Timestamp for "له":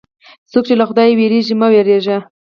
0.79-0.85